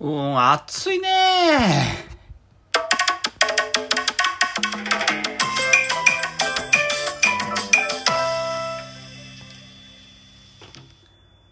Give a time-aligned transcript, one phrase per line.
[0.00, 1.08] うん、暑いね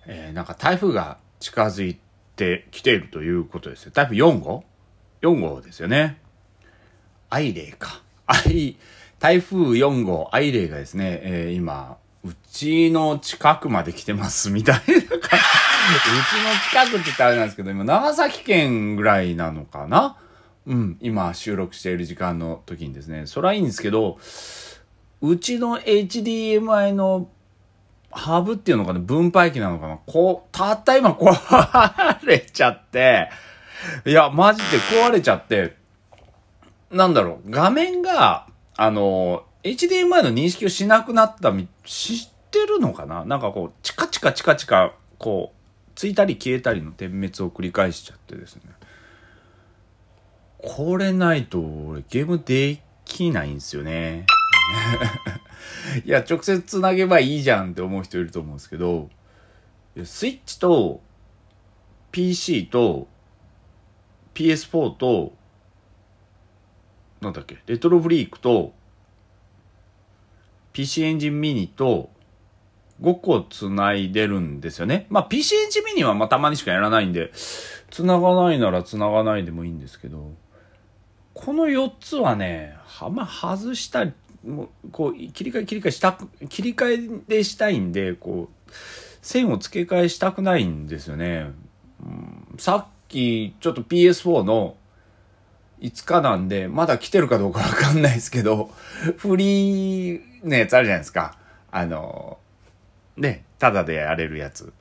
[0.06, 1.98] えー、なんか台風が近づい
[2.37, 3.90] てきているということですよ。
[3.92, 4.63] 台風4号
[5.22, 6.21] ?4 号ですよね。
[7.28, 8.01] アイレイか。
[8.26, 8.76] アイ、
[9.19, 15.65] 台風4号、アイレイがですね、えー、今、うちの近くまで来てますみたいな感じ。
[15.87, 15.98] う
[16.73, 20.16] ちの近くって言ったらあれなんですけど、今長崎県ぐらいなのかな？
[20.66, 24.18] うん、今収録している時間の時にですね、それはいいんですけど、
[25.20, 27.28] うちの HDMI の
[28.10, 29.98] ハブっていうのかな分配器なのかな？
[30.06, 33.30] こう、たった今壊れちゃって、
[34.05, 35.77] いや、マジで壊れちゃって、
[36.91, 43.24] なんだろう、画面が、あの、HDMI の認識をしなくなったみ、知ってるのかな？
[43.24, 45.55] なんかこう、チカチカチカチカ、こう、
[45.96, 48.62] ついたり消えたりの点滅を繰り返しちゃってですね。
[50.59, 54.27] これないと、俺ゲームできないんですよね。
[56.05, 59.08] いや、直接つなげばいいじゃんって思う人いると思うんですけど、
[60.05, 61.00] スイッチと
[62.12, 63.08] PC と
[64.34, 65.34] PS4 と、
[67.22, 68.74] なんだっけ、レトロフリークと
[70.74, 72.11] PC エンジンミニと
[73.02, 75.06] 5個繋いでるんですよね。
[75.11, 77.33] まあ PC エンジンミニはまあたまにしかやらないんで、
[77.91, 80.33] 繋がないなら繋がないでもいいんですけど、
[81.34, 84.12] この4つはね、は、まあ外したり、
[84.47, 88.72] もうこう切り替え切り替えした切り替えでしたいんでこう
[89.20, 91.50] 線を付け替えしたくないんですよね、
[92.00, 94.77] うん、さっきちょっと PS4 の
[95.80, 98.70] 5日なんでまだ来てるかどうかわかんないですけど
[99.19, 101.36] フリーのやつあるじゃないですか
[101.70, 102.39] あの
[103.17, 104.72] ねただでやれるやつ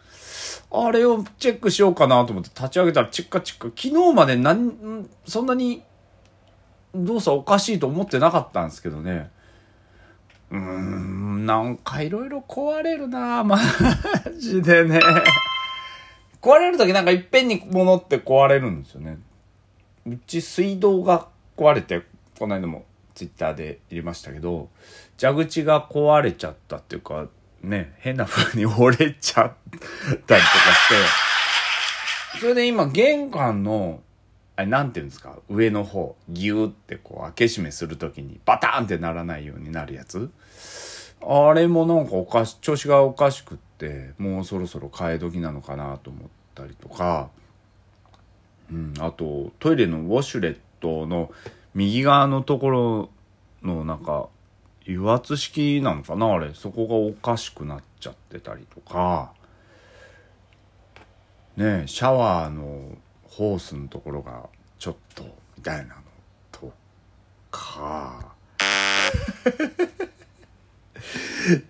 [0.72, 5.84] あれをチェックしようかなと思って立ち上げたらチッカチッカ昨日まで何そんなに
[6.94, 9.30] 動作おかしいと思ってなかったんですけどね
[10.52, 13.60] うーん、なんかいろいろ壊れるな マ
[14.38, 15.00] ジでね。
[16.42, 19.18] 壊れるときなんかいっぺんに物って壊れるんですよね。
[20.06, 21.28] うち水道が
[21.58, 22.04] 壊れて、
[22.38, 24.70] この間もツイッターで入れましたけど、
[25.20, 27.28] 蛇口が壊れちゃったっていうか、
[27.66, 30.42] ね、変な風に折れちゃったりとかし
[32.34, 34.02] て、それで今玄関の
[34.56, 35.38] あれ、なんていうんですか？
[35.50, 40.30] 上の方、ギューってこう、開け閉めするときに、バターンってならないようになるやつ？
[41.22, 47.30] あれもなんかおかし、調子がおかしくって、もうそろそろ替え時なのかなと思ったりとか、
[48.72, 51.32] うん、あと、トイレのウォシュレットの
[51.74, 53.10] 右側のところ
[53.62, 54.30] のなんか、
[54.88, 56.34] 油圧式なのかな？
[56.34, 59.34] あれ、そこがおかしくなっちゃってたりとか、
[61.58, 64.48] ねシャワーのホースのところが
[64.78, 65.24] ちょっと
[65.58, 66.02] みたいなの
[66.52, 66.72] と
[67.50, 68.34] か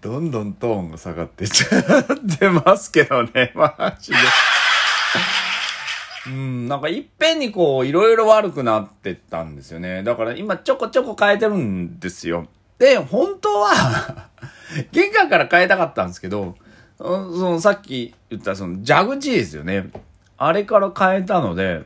[0.01, 2.03] どんどんトーンが下がってっちゃっ
[2.37, 4.17] てますけどね マジで。
[6.27, 10.01] うん、なんかいっぺんにこういろいろ悪くなってったんですよね。
[10.01, 12.47] だから今ちょこちょこ変えてるんですよ。
[12.78, 14.30] で、本当は
[14.91, 16.56] 玄関から変えたかったんですけど、
[16.97, 19.90] そのさっき言ったその蛇口ですよね。
[20.38, 21.86] あれから変えたので、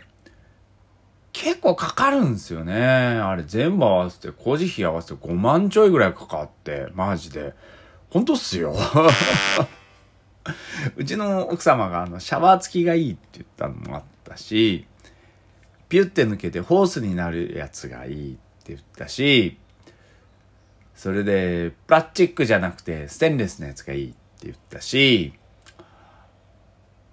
[1.32, 2.76] 結構かかるんですよね。
[2.76, 7.54] あれ全部合わせて、工事費合わせて5万ちょいぐらいかかって、マジで。
[8.10, 8.76] ほんとっすよ。
[10.98, 14.88] うちの奥様があのシャワー付きがいいって言ったのもあったし、
[15.90, 19.58] ピュって抜けてホースになるやつがいいって言ったし、
[21.00, 24.18] それでプラスチックじゃなくてステンレスのやつがいいって
[24.48, 25.32] 言ったし、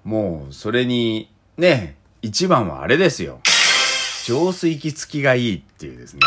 [0.03, 3.39] もう、それに、ね、一番はあれですよ。
[4.25, 6.21] 浄水器付きがいいっていうですね。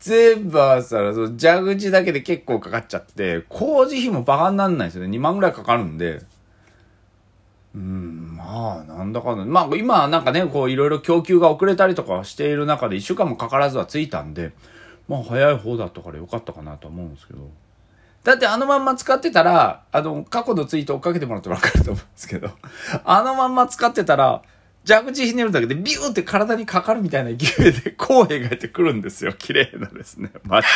[0.00, 5.16] 全部合わせたら、その蛇口だけで結構かかっちゃって、工事費もバカになんないですよね。
[5.16, 6.22] 2万ぐらいかかるんで。
[7.74, 9.44] うん、まあ、なんだかんだ。
[9.44, 14.52] まあ、今なんかね、こう、いろいろ供給が遅れたりとかしている中で、1週間もかからずはついたんで、
[15.08, 17.48] まあ、早い方だったからよかったかなと思うんですけど。
[18.22, 22.50] だってあのまんま使ってたら、あの、過去のツイート追っかけてもらってわかると思うんですけど、
[23.04, 24.42] あのまんま使ってたら、
[24.86, 29.32] 蛇口ひねるだけでビューって体にかかるみたいな勢いでこう描いてくるんですよ。
[29.32, 30.30] 綺麗なですね。
[30.44, 30.68] マジ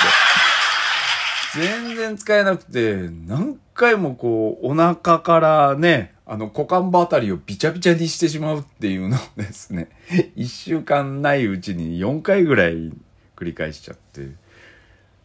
[1.55, 1.67] で。
[1.67, 9.88] 全然使えなくて、何回もこう、お腹からね、あの、股間場あたりをビチャビチャにしてしまうっていうのをですね、
[10.35, 12.93] 一週間ないうちに4回ぐらい
[13.37, 14.29] 繰り返しちゃって、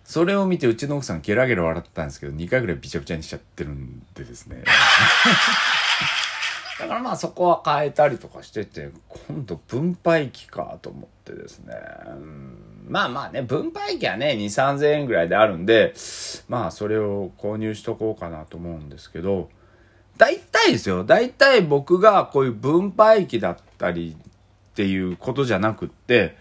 [0.03, 4.63] それを見てうちの奥さんゲラゲラ笑ったんですけど、2回ぐらいビチャビチャにしちゃってるんでですね。
[6.79, 8.89] だからまあそこは変えたりとかしてて、
[9.27, 11.75] 今度分配機かと思ってですね。
[12.87, 15.93] まあまあね、分配機はね、2、3000円ぐらいであるんで、
[16.47, 19.49] まあそれを購入しとこうかなと思うんですけど、
[20.19, 21.05] 大体ですよ。
[21.05, 26.35] 大体僕がこういう分配機だったりっていうことじゃなくって、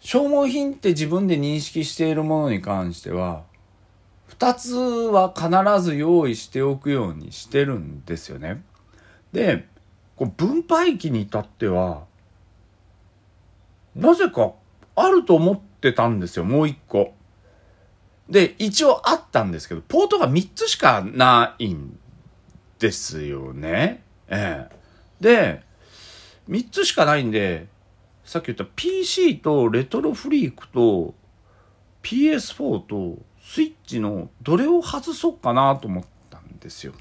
[0.00, 3.44] 消耗品って自分で認識しているものに関しては、
[4.26, 5.48] 二つは必
[5.80, 8.64] ず用意しておくようにしてるんですよね。
[9.32, 9.68] で、
[10.16, 12.06] こう分配器に至っては、
[13.94, 14.50] なぜか
[14.96, 17.14] あると思ってたんですよ、もう一個。
[18.28, 21.96] で、一応あったんですけど、ポートが3つしかないん
[22.78, 24.02] ですよね。
[24.28, 24.76] ええ。
[25.20, 25.62] で、
[26.48, 27.66] 3つしかないんで、
[28.24, 31.14] さっき言った PC とレトロフリークと
[32.02, 36.92] PS4 とスイッチのどれを外そうかなと思ったんですよ。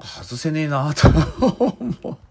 [0.00, 1.20] 外せねえなと思
[2.12, 2.22] って。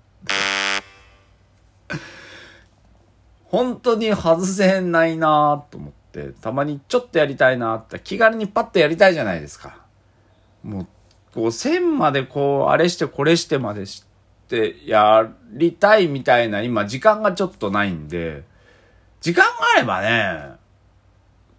[3.45, 6.00] 本当に外せないなと思って、
[6.41, 9.85] たまにちょっとやりたいなって気軽にパッとやりたいじゃないですか。
[10.63, 10.87] もう、
[11.33, 14.05] こう線までこう、あれしてこれしてまでし
[14.47, 18.43] てやりたいみたいな今時間がちょっとないんで、
[19.21, 20.55] 時間があればね、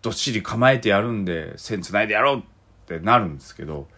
[0.03, 2.43] どっしり構えてやるんで、線繋いでやろうっ
[2.87, 3.89] てなるんですけど、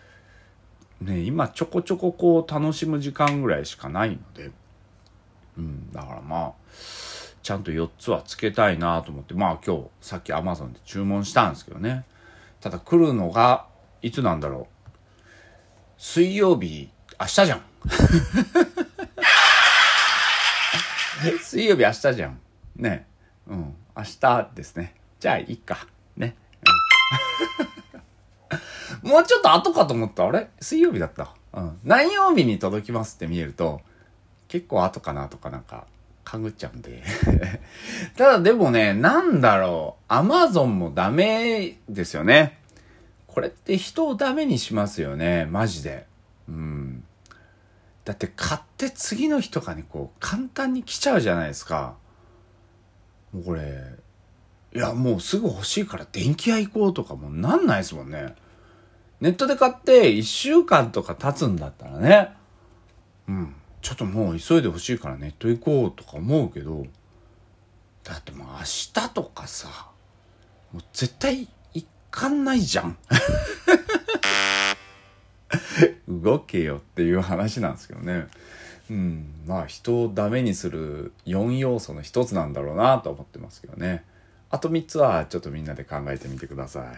[1.01, 4.51] ね、今ちょこちょここう楽しむ時間ぐらいしかないので、
[5.59, 6.53] うん、だからまあ、
[7.44, 12.06] ちゃんと4つはつけたいなと思って、まあ今日さっき Amazon で注文したんですけどね。
[12.62, 13.67] ただ来るのが、
[14.00, 14.67] いつなんだろう。
[15.99, 16.88] 水曜日、
[17.20, 17.62] 明日じゃん。
[21.43, 22.41] 水曜日明日じゃん。
[22.76, 23.06] ね。
[23.46, 23.76] うん。
[23.94, 24.94] 明日ですね。
[25.20, 25.87] じゃあ、いいか。
[26.17, 26.37] ね。
[29.02, 30.26] うん、もうちょっと後かと思った。
[30.26, 30.49] あれ？
[30.61, 31.35] 水曜日だった。
[31.52, 31.79] うん。
[31.85, 33.82] 何曜日に届きますって見えると、
[34.49, 35.87] 結構後かなとかなんか、
[36.25, 37.03] かぐっちゃうんで
[38.17, 40.05] ただでもね、なんだろう。
[40.09, 42.59] アマゾンもダメですよね。
[43.26, 45.47] これって人をダメにしますよね。
[45.47, 46.06] マジで。
[46.49, 47.05] うん。
[48.05, 51.94] だって買って次の日とかにこう簡単に来ちゃうじゃないですか。
[53.32, 53.82] もうこれ、
[54.75, 58.35] いやもうすぐ欲しいから電気屋行こうとかもなんないですもんね。
[59.20, 62.31] ネットで買って1週間とか経つんだったらね。
[63.29, 63.55] うん。
[63.84, 66.86] ちょっともう急いで欲しいからネット行こうとか思うけど、
[68.02, 69.69] だってもう明日とかさ、
[70.72, 72.96] もう絶対行かんないじゃん。
[76.08, 78.28] 動けよっていう話なんですけどね。
[78.90, 84.02] うん、まあ人をダメにする4要素の一つなんだろうなと思ってますけどね。
[84.48, 86.86] あと3つはちょっとみんなで考えてみてください。
[86.86, 86.96] はい。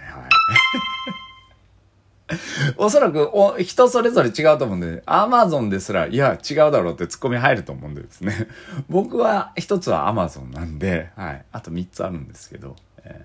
[2.77, 8.49] おそらくお人それぞれ違うと思うんで、アマゾンですら、いや、違うだろうってツッコミ入ると思うんでですね。
[8.89, 11.45] 僕は一つはアマゾンなんで、はい。
[11.53, 12.75] あと3つあるんですけど。
[13.05, 13.25] え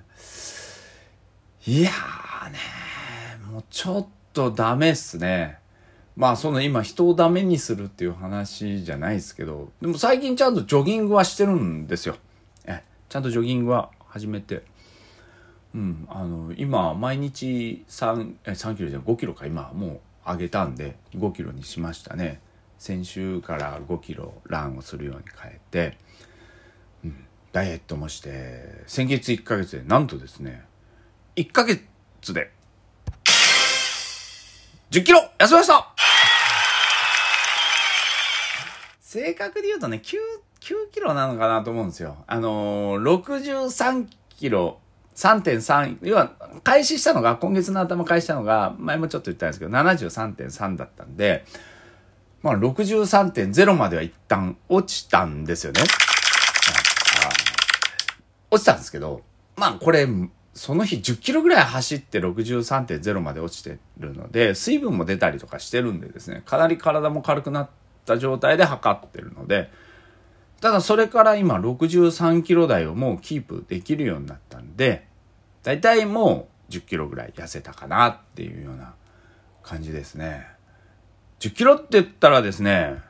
[1.65, 2.59] ー、いやーね
[3.51, 5.57] もうちょっとダメっすね。
[6.15, 12.17] まあその今人をダメにするっていう話じゃないですけど、でも最近ちゃんとジョギングはしてるんですよ。
[12.65, 14.63] え、ちゃんとジョギングは始めて。
[15.73, 22.41] うん、あの、今毎日3、え、3キロじゃ5キロか今もう上げたんで5キロにしましたね。
[22.77, 25.97] 先週から5キロランをするように変えて、
[27.05, 30.65] うん、ダイエットもして、先月1ヶ月でなんとですね、
[31.35, 31.83] 1ヶ月
[32.33, 32.51] で
[34.91, 35.87] 10キロ痩せました
[38.99, 40.17] 正確に言うとね、9、
[40.59, 42.17] 9キロなのかなと思うんですよ。
[42.27, 44.79] あのー、63キロ、
[45.21, 46.31] 3.3、要は、
[46.63, 51.45] 開始したのが、今月の頭開始したのが、前もちょっと言ったんですけど、73.3だったんで、
[52.41, 55.81] まあ、63.0までは一旦落ちたんですよね。
[58.49, 59.21] 落ちたんですけど、
[59.57, 60.07] まあ、これ、
[60.55, 67.69] その日10キロぐらい走って63.0まで落ちてるので、水分も出たりとかしてるんでですね、かなり体も軽くなっ
[68.05, 69.69] た状態で測ってるので、
[70.61, 75.10] ただそれから今63キロ台をもうキープできるようになったんで、
[75.63, 78.93] だいたいもう10キロぐらい痩せたかなっていうような
[79.63, 80.47] 感じですね。
[81.39, 83.01] 10キロって言ったらですね、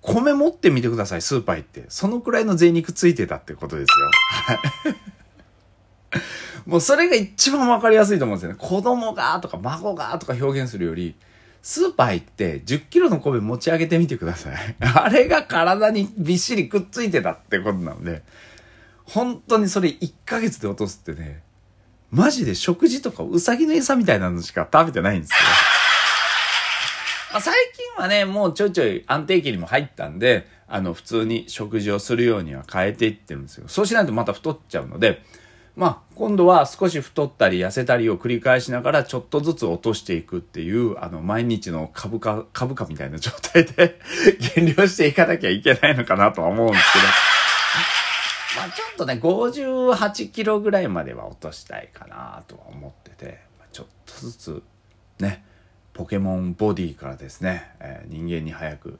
[0.00, 1.84] 米持ってみてください、スーパー行って。
[1.88, 3.88] そのくらいの贅肉ついてたってことです
[4.90, 4.96] よ。
[6.66, 8.58] もうそれが一番わかりやすいと思うんですよね。
[8.58, 11.14] 子供がとか孫がとか表現するより、
[11.62, 14.76] スーパー行って10キロの米持ち上げてみてください。
[14.80, 18.22] あれが体にびっしりくっついてたってことなので、
[19.08, 21.42] 本当にそれ1ヶ月で落とすってね、
[22.10, 25.36] マジで食事とかうさぎの餌みたいなのしか食べてないんですよ。
[27.32, 33.68] まあ、最近はね、もうちょいちょい安定期にも入ったんで、あの、普通に食事をするようには変えていってるんですよ。
[33.68, 35.22] そうしないとまた太っちゃうので、
[35.76, 44.00] まあ、今度は少し太ったり痩せたりを繰り返しながらちょっとずつ落としていくっていう、あの、毎日の株価、株価みたいな状態で
[44.56, 47.37] 減量していかなきゃいけないのかなとは思うんですけど。
[48.98, 53.40] とね、58キロぐらいまでは落としたいかなとは思ってて、
[53.72, 54.62] ちょっとずつ
[55.20, 55.44] ね、
[55.94, 58.98] ポケモンボディからですね、えー、人間に早く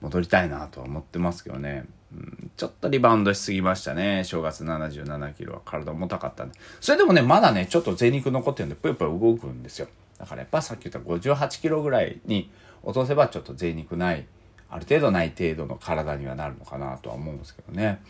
[0.00, 1.84] 戻りたいなとは思ってますけどね。
[2.10, 4.24] うん、ちょっとリバウンドしすぎましたね。
[4.24, 6.58] 正月77キロは体重たかったんで。
[6.80, 9.88] それでもね、まだね、ちょっと贅肉残ってるんで、ぷよぷよ動くんですよ。
[10.18, 12.50] だからやっぱさっき言った58キロぐらいに
[12.82, 14.26] 落とせばちょっと贅肉ない、
[14.70, 18.00] ある程度ない程度の体にはなるのかなとは思うんですけどね。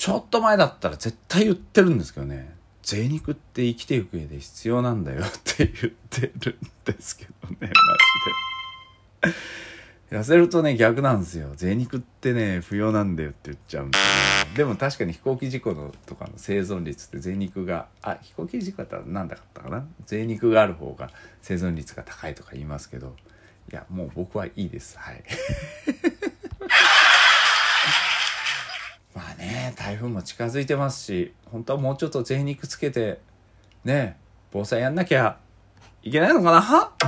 [0.00, 2.54] ちょっと前だったら絶対言ってるんですけどね。
[2.82, 7.66] 贅肉って生きていく上で必要なんだよって言ってるんですけどね、マ
[9.26, 9.34] ジ
[10.10, 10.16] で。
[10.16, 11.50] 痩せるとね、逆なんですよ。
[11.54, 14.56] 贅肉ってね、不要なんだよって言っちゃうんですよ、ね。
[14.56, 19.86] でも確かに飛行機事故のとかの生存率って贅肉が、あ、飛行機事故だったら何だったかな？
[20.06, 21.10] 贅肉がある方が
[21.42, 23.14] 生存率が高いとか言いますけど、
[23.70, 24.98] いや、もう僕はいいです。
[24.98, 25.22] はい。
[29.12, 33.18] まあね、台風も近づいてますし、本当はもうちょっと贅肉つけて、
[33.82, 34.18] ね、
[34.52, 35.38] 防災やんなきゃ
[36.02, 36.92] いけないのかな？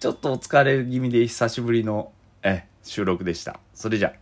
[0.00, 2.10] ちょっとお疲れ気味で久しぶりの
[2.42, 3.60] え収録でした。
[3.74, 4.12] それじゃ。